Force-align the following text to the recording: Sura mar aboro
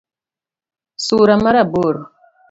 Sura 1.05 1.35
mar 1.43 1.55
aboro 1.63 2.01